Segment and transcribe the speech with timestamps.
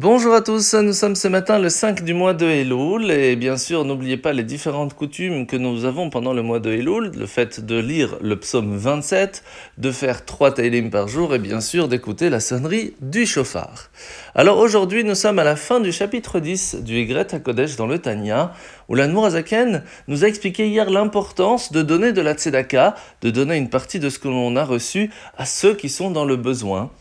[0.00, 3.56] Bonjour à tous, nous sommes ce matin le 5 du mois de Elul et bien
[3.56, 7.26] sûr n'oubliez pas les différentes coutumes que nous avons pendant le mois de Elul, le
[7.26, 9.42] fait de lire le psaume 27,
[9.76, 13.90] de faire 3 Teilim par jour et bien sûr d'écouter la sonnerie du chauffard.
[14.36, 17.98] Alors aujourd'hui nous sommes à la fin du chapitre 10 du Egret HaKodesh dans le
[17.98, 18.52] Tanya
[18.88, 23.56] où la Nourazaken nous a expliqué hier l'importance de donner de la tzedaka, de donner
[23.56, 26.92] une partie de ce que l'on a reçu à ceux qui sont dans le besoin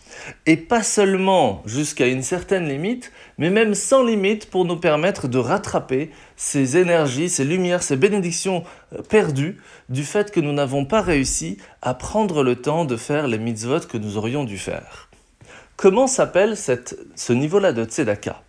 [0.46, 5.38] et pas seulement jusqu'à une certaine limite, mais même sans limite pour nous permettre de
[5.38, 8.64] rattraper ces énergies, ces lumières, ces bénédictions
[8.94, 9.58] euh, perdues
[9.90, 13.82] du fait que nous n'avons pas réussi à prendre le temps de faire les mitzvot
[13.82, 15.10] que nous aurions dû faire.
[15.76, 18.42] Comment s'appelle ce niveau-là de tzedaka?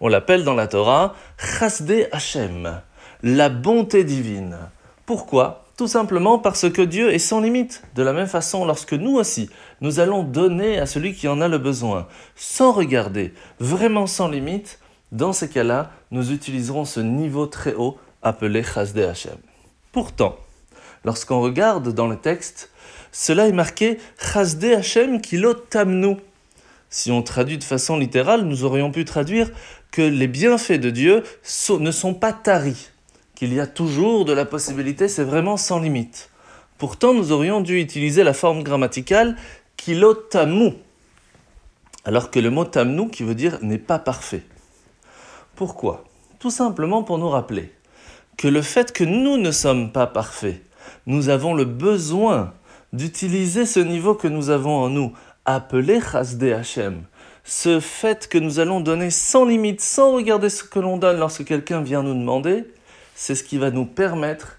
[0.00, 2.80] On l'appelle dans la Torah Chasde Hashem,
[3.22, 4.58] la bonté divine.
[5.06, 5.65] Pourquoi?
[5.76, 7.82] Tout simplement parce que Dieu est sans limite.
[7.94, 9.50] De la même façon, lorsque nous aussi,
[9.82, 14.78] nous allons donner à celui qui en a le besoin, sans regarder, vraiment sans limite,
[15.12, 19.36] dans ces cas-là, nous utiliserons ce niveau très haut appelé Chasde Hashem.
[19.92, 20.36] Pourtant,
[21.04, 22.70] lorsqu'on regarde dans le texte,
[23.12, 26.16] cela est marqué Chasde Hashem kilo tamnu.
[26.88, 29.50] Si on traduit de façon littérale, nous aurions pu traduire
[29.90, 31.22] que les bienfaits de Dieu
[31.78, 32.90] ne sont pas taris
[33.36, 36.30] qu'il y a toujours de la possibilité, c'est vraiment sans limite.
[36.78, 39.36] Pourtant, nous aurions dû utiliser la forme grammaticale
[39.76, 40.72] kilotamu,
[42.04, 44.42] alors que le mot tamnu, qui veut dire n'est pas parfait.
[45.54, 46.04] Pourquoi?
[46.38, 47.72] Tout simplement pour nous rappeler
[48.36, 50.62] que le fait que nous ne sommes pas parfaits,
[51.06, 52.52] nous avons le besoin
[52.92, 55.12] d'utiliser ce niveau que nous avons en nous,
[55.44, 57.02] appelé Chasde.
[57.44, 61.44] Ce fait que nous allons donner sans limite, sans regarder ce que l'on donne lorsque
[61.44, 62.64] quelqu'un vient nous demander,
[63.16, 64.58] c'est ce qui va nous permettre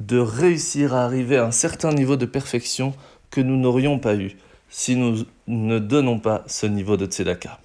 [0.00, 2.92] de réussir à arriver à un certain niveau de perfection
[3.30, 4.36] que nous n'aurions pas eu
[4.68, 7.60] si nous ne donnons pas ce niveau de tzedaka.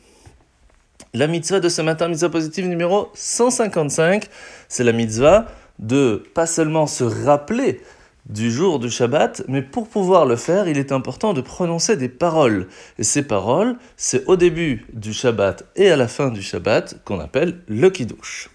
[1.16, 4.26] La mitzvah de ce matin, mitzvah positive numéro 155,
[4.68, 5.48] c'est la mitzvah
[5.80, 7.82] de pas seulement se rappeler
[8.28, 12.10] du jour du Shabbat, mais pour pouvoir le faire, il est important de prononcer des
[12.10, 12.68] paroles.
[13.00, 17.20] Et ces paroles, c'est au début du Shabbat et à la fin du Shabbat qu'on
[17.20, 18.52] appelle le Kiddush.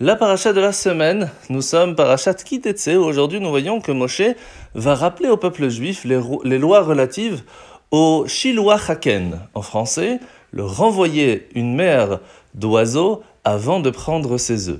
[0.00, 2.86] La paracha de la semaine, nous sommes parachat Kitetse.
[2.86, 4.22] Aujourd'hui, nous voyons que Moshe
[4.76, 7.42] va rappeler au peuple juif les, lois relatives
[7.90, 9.40] au Shiloah Haken.
[9.54, 10.20] En français,
[10.52, 12.20] le renvoyer une mère
[12.54, 14.78] d'oiseaux avant de prendre ses œufs.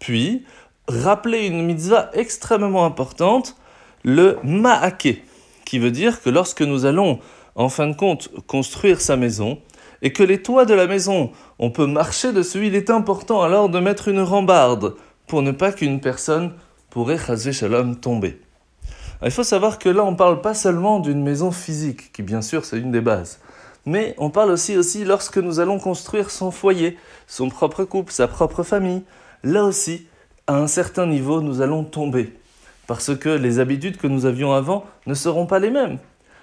[0.00, 0.44] Puis,
[0.86, 3.56] rappeler une mitzvah extrêmement importante,
[4.04, 5.22] le Ma'ake,
[5.64, 7.20] qui veut dire que lorsque nous allons,
[7.54, 9.60] en fin de compte, construire sa maison,
[10.02, 13.68] et que les toits de la maison, on peut marcher dessus, il est important alors
[13.68, 14.94] de mettre une rambarde
[15.26, 16.52] pour ne pas qu'une personne
[16.90, 18.40] pourrait chaser shalom tomber.
[19.24, 22.42] il faut savoir que là, on ne parle pas seulement d'une maison physique, qui bien
[22.42, 23.40] sûr c'est une des bases,
[23.86, 28.28] mais on parle aussi, aussi lorsque nous allons construire son foyer, son propre couple, sa
[28.28, 29.02] propre famille.
[29.42, 30.06] Là aussi,
[30.46, 32.34] à un certain niveau, nous allons tomber,
[32.86, 35.98] parce que les habitudes que nous avions avant ne seront pas les mêmes.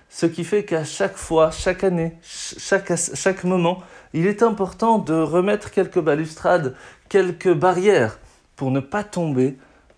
[0.10, 3.84] Ce qui fait qu'à chaque fois, chaque année, chaque, chaque moment,
[4.14, 6.76] il est important de remettre quelques balustrades,
[7.10, 8.20] quelques barrières
[8.56, 9.58] pour ne pas tomber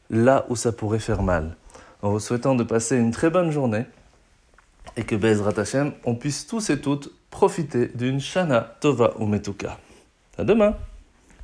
[0.10, 1.56] là où ça pourrait faire mal.
[2.02, 3.86] En vous souhaitant de passer une très bonne journée
[4.96, 9.78] et que Bezrat Hashem, on puisse tous et toutes profiter d'une Shana Tova ou Metuka.
[10.38, 10.76] À demain!